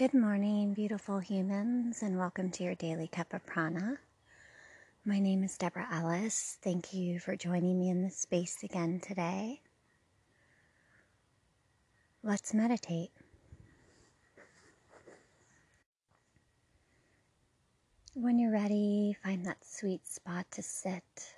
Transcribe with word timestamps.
Good 0.00 0.14
morning, 0.14 0.72
beautiful 0.72 1.18
humans, 1.18 2.02
and 2.02 2.16
welcome 2.16 2.50
to 2.52 2.64
your 2.64 2.74
daily 2.74 3.06
cup 3.06 3.34
of 3.34 3.44
prana. 3.44 3.98
My 5.04 5.18
name 5.18 5.44
is 5.44 5.58
Deborah 5.58 5.88
Ellis. 5.92 6.56
Thank 6.62 6.94
you 6.94 7.20
for 7.20 7.36
joining 7.36 7.78
me 7.78 7.90
in 7.90 8.02
this 8.02 8.16
space 8.16 8.62
again 8.62 9.00
today. 9.06 9.60
Let's 12.22 12.54
meditate. 12.54 13.10
When 18.14 18.38
you're 18.38 18.52
ready, 18.52 19.18
find 19.22 19.44
that 19.44 19.62
sweet 19.66 20.06
spot 20.06 20.46
to 20.52 20.62
sit. 20.62 21.34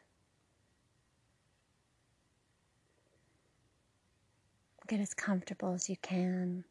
Get 4.87 5.01
as 5.01 5.15
comfortable 5.15 5.75
as 5.75 5.91
you 5.91 5.97
can. 6.01 6.63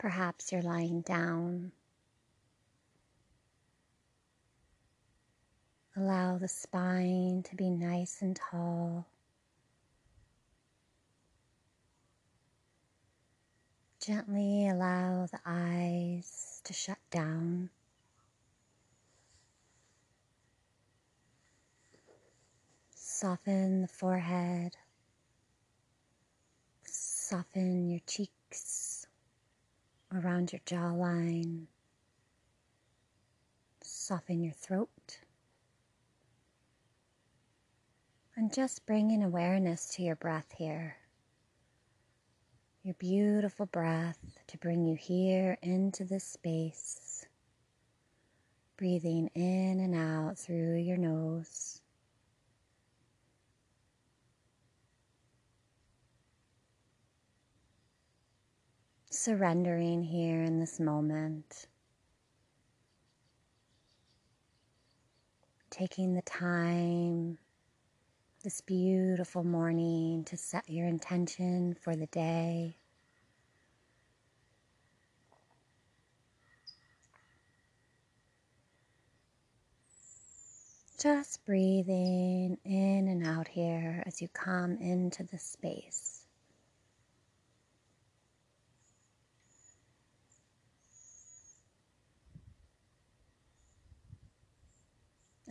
Perhaps 0.00 0.50
you're 0.50 0.62
lying 0.62 1.02
down. 1.02 1.72
Allow 5.94 6.38
the 6.38 6.48
spine 6.48 7.42
to 7.42 7.54
be 7.54 7.68
nice 7.68 8.22
and 8.22 8.34
tall. 8.34 9.06
Gently 14.02 14.70
allow 14.70 15.26
the 15.30 15.40
eyes 15.44 16.62
to 16.64 16.72
shut 16.72 16.96
down. 17.10 17.68
Soften 22.94 23.82
the 23.82 23.88
forehead. 23.88 24.78
Soften 26.86 27.90
your 27.90 28.00
cheeks 28.06 28.79
around 30.14 30.52
your 30.52 30.60
jawline. 30.66 31.66
Soften 33.82 34.42
your 34.42 34.52
throat. 34.52 35.20
And 38.36 38.52
just 38.52 38.86
bring 38.86 39.10
in 39.10 39.22
awareness 39.22 39.94
to 39.96 40.02
your 40.02 40.16
breath 40.16 40.52
here. 40.56 40.96
Your 42.82 42.94
beautiful 42.94 43.66
breath 43.66 44.18
to 44.46 44.58
bring 44.58 44.86
you 44.86 44.96
here 44.96 45.58
into 45.62 46.04
this 46.04 46.24
space. 46.24 47.26
Breathing 48.78 49.30
in 49.34 49.80
and 49.80 49.94
out 49.94 50.38
through 50.38 50.76
your 50.76 50.96
nose. 50.96 51.82
Surrendering 59.20 60.02
here 60.02 60.42
in 60.42 60.60
this 60.60 60.80
moment. 60.80 61.66
Taking 65.68 66.14
the 66.14 66.22
time 66.22 67.36
this 68.42 68.62
beautiful 68.62 69.44
morning 69.44 70.24
to 70.24 70.38
set 70.38 70.70
your 70.70 70.86
intention 70.86 71.76
for 71.82 71.94
the 71.94 72.06
day. 72.06 72.78
Just 80.98 81.44
breathing 81.44 82.56
in 82.64 83.08
and 83.08 83.26
out 83.26 83.48
here 83.48 84.02
as 84.06 84.22
you 84.22 84.28
come 84.28 84.78
into 84.80 85.24
the 85.24 85.38
space. 85.38 86.19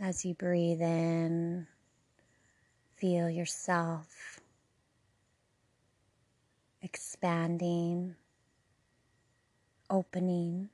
As 0.02 0.24
you 0.24 0.32
breathe 0.32 0.80
in, 0.80 1.66
feel 2.96 3.28
yourself 3.28 4.40
expanding, 6.80 8.14
opening. 9.90 10.70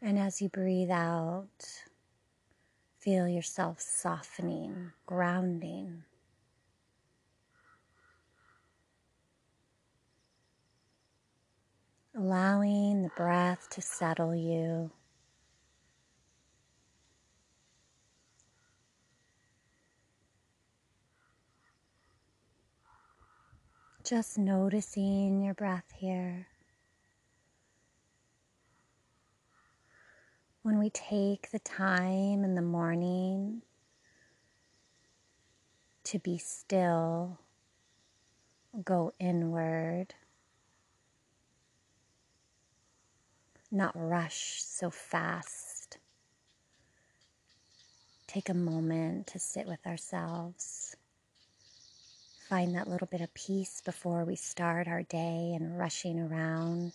And 0.00 0.18
as 0.18 0.40
you 0.40 0.48
breathe 0.48 0.90
out, 0.90 1.82
feel 2.98 3.28
yourself 3.28 3.78
softening, 3.78 4.92
grounding. 5.04 6.04
Allowing 12.16 13.02
the 13.02 13.10
breath 13.10 13.68
to 13.72 13.82
settle 13.82 14.34
you. 14.34 14.90
Just 24.04 24.36
noticing 24.36 25.42
your 25.42 25.54
breath 25.54 25.92
here. 25.96 26.48
When 30.62 30.80
we 30.80 30.90
take 30.90 31.52
the 31.52 31.60
time 31.60 32.42
in 32.42 32.56
the 32.56 32.62
morning 32.62 33.62
to 36.02 36.18
be 36.18 36.36
still, 36.36 37.38
go 38.84 39.12
inward, 39.20 40.14
not 43.70 43.92
rush 43.94 44.64
so 44.64 44.90
fast. 44.90 45.98
Take 48.26 48.48
a 48.48 48.54
moment 48.54 49.28
to 49.28 49.38
sit 49.38 49.68
with 49.68 49.86
ourselves 49.86 50.96
find 52.52 52.74
that 52.74 52.86
little 52.86 53.08
bit 53.10 53.22
of 53.22 53.32
peace 53.32 53.80
before 53.82 54.26
we 54.26 54.36
start 54.36 54.86
our 54.86 55.02
day 55.04 55.54
and 55.56 55.78
rushing 55.78 56.20
around. 56.20 56.94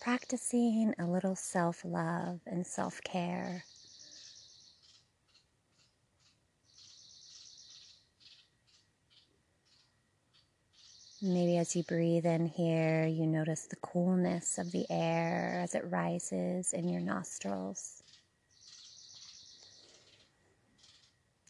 Practicing 0.00 0.92
a 0.98 1.06
little 1.06 1.36
self 1.36 1.84
love 1.84 2.40
and 2.48 2.66
self 2.66 3.00
care. 3.04 3.62
Maybe 11.22 11.58
as 11.58 11.76
you 11.76 11.84
breathe 11.84 12.26
in 12.26 12.46
here, 12.46 13.06
you 13.06 13.28
notice 13.28 13.66
the 13.66 13.76
coolness 13.76 14.58
of 14.58 14.72
the 14.72 14.84
air 14.90 15.60
as 15.62 15.76
it 15.76 15.88
rises 15.88 16.72
in 16.72 16.88
your 16.88 17.00
nostrils. 17.00 18.01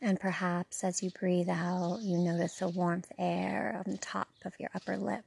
And 0.05 0.19
perhaps 0.19 0.83
as 0.83 1.01
you 1.01 1.11
breathe 1.11 1.49
out, 1.49 2.01
you 2.03 2.19
notice 2.19 2.61
a 2.61 2.69
warmth 2.69 3.13
air 3.21 3.81
on 3.87 3.93
the 3.93 3.99
top 3.99 4.29
of 4.45 4.53
your 4.59 4.69
upper 4.75 4.97
lip. 4.97 5.25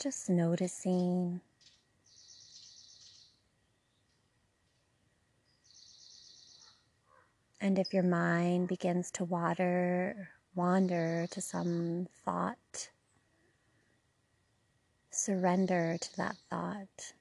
Just 0.00 0.30
noticing. 0.30 1.40
And 7.60 7.76
if 7.76 7.92
your 7.92 8.04
mind 8.04 8.68
begins 8.68 9.10
to 9.12 9.24
water, 9.24 10.30
wander 10.54 11.26
to 11.32 11.40
some 11.40 12.06
thought, 12.24 12.90
surrender 15.10 15.98
to 16.00 16.16
that 16.18 16.36
thought 16.48 17.12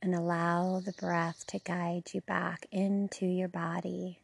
and 0.00 0.14
allow 0.14 0.80
the 0.80 0.92
breath 0.92 1.44
to 1.48 1.58
guide 1.58 2.04
you 2.12 2.20
back 2.20 2.66
into 2.70 3.26
your 3.26 3.48
body. 3.48 4.20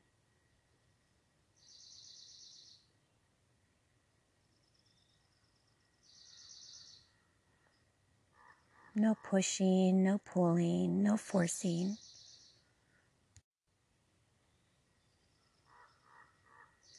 No 8.95 9.17
pushing, 9.25 10.05
no 10.05 10.21
pulling, 10.25 11.03
no 11.03 11.17
forcing. 11.17 11.97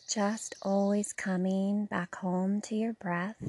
Just 0.10 0.56
always 0.62 1.14
coming 1.14 1.86
back 1.86 2.16
home 2.16 2.62
to 2.62 2.76
your 2.76 2.94
breath. 2.94 3.42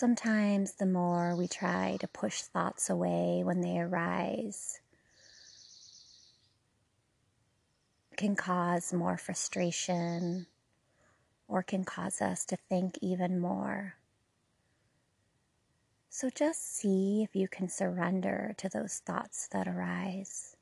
Sometimes 0.00 0.72
the 0.72 0.86
more 0.86 1.36
we 1.36 1.46
try 1.46 1.98
to 2.00 2.08
push 2.08 2.40
thoughts 2.40 2.88
away 2.88 3.42
when 3.44 3.60
they 3.60 3.78
arise 3.78 4.80
can 8.16 8.34
cause 8.34 8.94
more 8.94 9.18
frustration 9.18 10.46
or 11.48 11.62
can 11.62 11.84
cause 11.84 12.22
us 12.22 12.46
to 12.46 12.56
think 12.56 12.96
even 13.02 13.38
more. 13.38 13.96
So 16.08 16.30
just 16.30 16.78
see 16.78 17.22
if 17.22 17.36
you 17.36 17.46
can 17.46 17.68
surrender 17.68 18.54
to 18.56 18.70
those 18.70 19.02
thoughts 19.04 19.48
that 19.48 19.68
arise. 19.68 20.56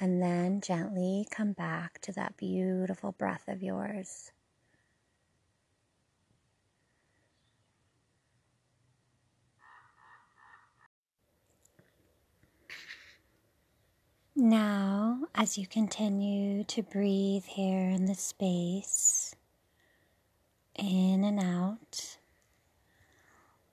And 0.00 0.22
then 0.22 0.62
gently 0.62 1.26
come 1.30 1.52
back 1.52 2.00
to 2.00 2.12
that 2.12 2.38
beautiful 2.38 3.12
breath 3.12 3.46
of 3.46 3.62
yours. 3.62 4.32
Now, 14.36 15.22
as 15.34 15.58
you 15.58 15.66
continue 15.66 16.62
to 16.64 16.82
breathe 16.82 17.44
here 17.44 17.90
in 17.90 18.06
the 18.06 18.14
space, 18.14 19.34
in 20.76 21.24
and 21.24 21.40
out, 21.40 22.16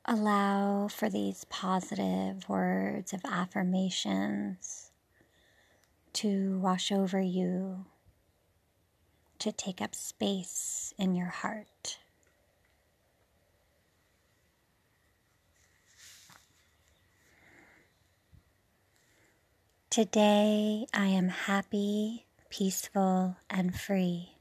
allow 0.03 0.87
for 0.87 1.09
these 1.09 1.45
positive 1.45 2.49
words 2.49 3.13
of 3.13 3.21
affirmations 3.23 4.91
to 6.13 6.57
wash 6.59 6.91
over 6.91 7.21
you, 7.21 7.85
to 9.37 9.51
take 9.51 9.79
up 9.79 9.93
space 9.93 10.91
in 10.97 11.13
your 11.13 11.27
heart. 11.27 11.67
Today 19.97 20.85
I 20.93 21.07
am 21.07 21.29
happy, 21.29 22.27
peaceful, 22.51 23.35
and 23.49 23.73
free. 23.73 24.37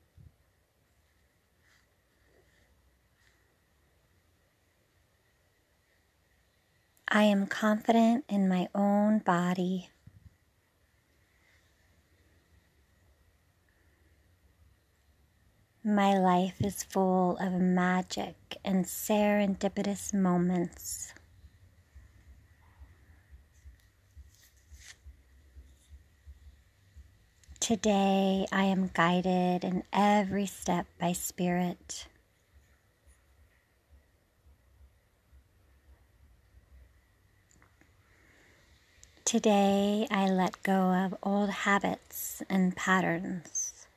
I 7.09 7.23
am 7.23 7.47
confident 7.47 8.27
in 8.29 8.51
my 8.51 8.69
own 8.75 9.21
body. 9.21 9.89
My 15.83 16.19
life 16.19 16.61
is 16.61 16.83
full 16.83 17.39
of 17.39 17.55
magic 17.55 18.59
and 18.63 18.85
serendipitous 18.85 20.13
moments. 20.13 21.15
Today 27.67 28.47
I 28.53 28.63
am 28.63 28.93
guided 28.95 29.65
in 29.65 29.83
every 29.93 30.47
step 30.47 30.87
by 31.01 31.11
Spirit. 31.11 32.07
Today 39.25 40.07
I 40.13 40.29
let 40.29 40.63
go 40.63 40.93
of 40.93 41.17
old 41.25 41.51
habits 41.51 42.41
and 42.49 42.77
patterns 42.77 43.89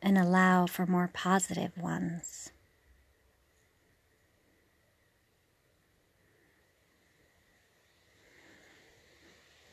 and 0.00 0.16
allow 0.16 0.66
for 0.66 0.86
more 0.86 1.10
positive 1.12 1.76
ones. 1.76 2.52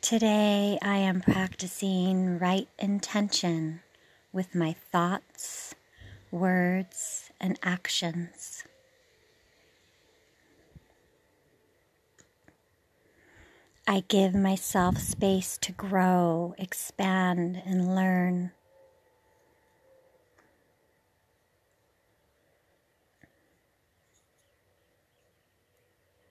Today 0.06 0.78
I 0.84 0.98
am 0.98 1.22
practicing 1.22 2.38
right 2.38 2.68
intention 2.78 3.80
with 4.31 4.54
my 4.54 4.75
thoughts, 4.92 5.74
words, 6.30 7.31
and 7.42 7.57
actions. 7.63 8.66
I 13.88 14.04
give 14.07 14.36
myself 14.36 15.00
space 15.00 15.57
to 15.62 15.72
grow, 15.72 16.54
expand, 16.60 17.63
and 17.66 17.96
learn. 17.96 18.51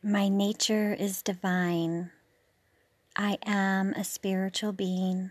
My 0.01 0.29
nature 0.29 0.95
is 0.95 1.23
divine. 1.23 2.13
I 3.17 3.39
am 3.47 3.93
a 3.93 4.03
spiritual 4.03 4.73
being. 4.73 5.31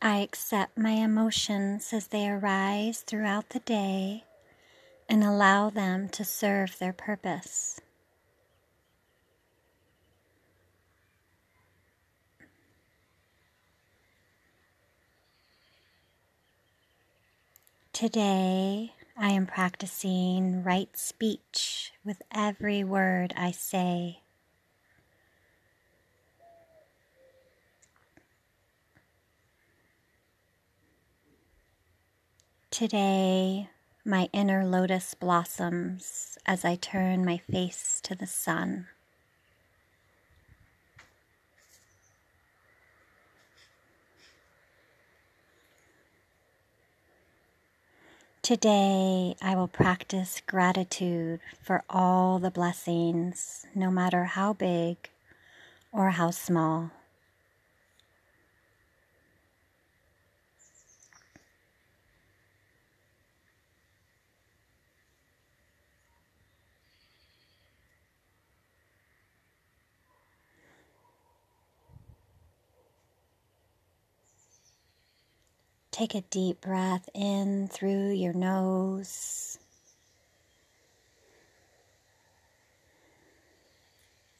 I 0.00 0.18
accept 0.18 0.78
my 0.78 0.92
emotions 0.92 1.92
as 1.92 2.06
they 2.06 2.28
arise 2.28 3.00
throughout 3.00 3.48
the 3.48 3.58
day 3.58 4.22
and 5.08 5.24
allow 5.24 5.70
them 5.70 6.08
to 6.10 6.24
serve 6.24 6.78
their 6.78 6.92
purpose. 6.92 7.80
Today, 17.92 18.92
I 19.20 19.30
am 19.30 19.46
practicing 19.46 20.62
right 20.62 20.96
speech 20.96 21.90
with 22.04 22.22
every 22.30 22.84
word 22.84 23.34
I 23.36 23.50
say. 23.50 24.20
Today, 32.70 33.70
my 34.04 34.28
inner 34.32 34.64
lotus 34.64 35.14
blossoms 35.14 36.38
as 36.46 36.64
I 36.64 36.76
turn 36.76 37.24
my 37.24 37.38
face 37.38 38.00
to 38.04 38.14
the 38.14 38.28
sun. 38.28 38.86
Today, 48.48 49.36
I 49.42 49.56
will 49.56 49.68
practice 49.68 50.40
gratitude 50.46 51.40
for 51.60 51.84
all 51.90 52.38
the 52.38 52.50
blessings, 52.50 53.66
no 53.74 53.90
matter 53.90 54.24
how 54.24 54.54
big 54.54 55.10
or 55.92 56.08
how 56.12 56.30
small. 56.30 56.90
Take 75.98 76.14
a 76.14 76.20
deep 76.20 76.60
breath 76.60 77.08
in 77.12 77.66
through 77.66 78.10
your 78.12 78.32
nose. 78.32 79.58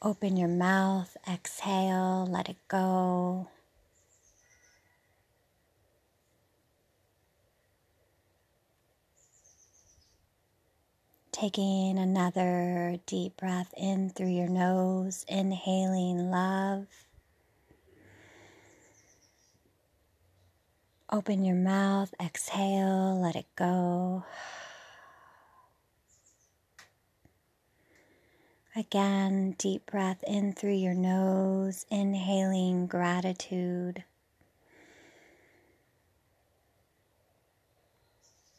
Open 0.01 0.37
your 0.37 0.47
mouth, 0.47 1.17
exhale, 1.29 2.25
let 2.31 2.47
it 2.47 2.55
go. 2.69 3.49
Taking 11.33 11.99
another 11.99 12.99
deep 13.05 13.35
breath 13.35 13.73
in 13.75 14.11
through 14.11 14.31
your 14.31 14.47
nose, 14.47 15.25
inhaling 15.27 16.31
love. 16.31 16.87
Open 21.11 21.45
your 21.45 21.55
mouth, 21.55 22.13
exhale, 22.21 23.19
let 23.21 23.35
it 23.35 23.47
go. 23.55 24.25
Again, 28.75 29.55
deep 29.57 29.87
breath 29.87 30.23
in 30.27 30.53
through 30.53 30.75
your 30.75 30.93
nose, 30.93 31.85
inhaling 31.91 32.87
gratitude. 32.87 34.03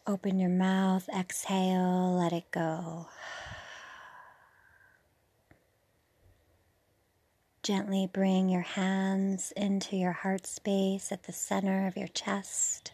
Open 0.06 0.38
your 0.40 0.50
mouth, 0.50 1.08
exhale, 1.16 2.16
let 2.18 2.32
it 2.32 2.50
go. 2.50 3.08
Gently 7.62 8.08
bring 8.10 8.48
your 8.48 8.62
hands 8.62 9.52
into 9.54 9.94
your 9.94 10.12
heart 10.12 10.46
space 10.46 11.12
at 11.12 11.24
the 11.24 11.32
center 11.32 11.86
of 11.86 11.94
your 11.94 12.08
chest. 12.08 12.92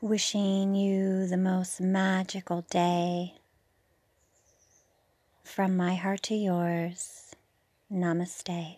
Wishing 0.00 0.76
you 0.76 1.26
the 1.26 1.36
most 1.36 1.80
magical 1.80 2.62
day. 2.70 3.34
From 5.42 5.76
my 5.76 5.96
heart 5.96 6.22
to 6.24 6.36
yours, 6.36 7.34
namaste. 7.92 8.76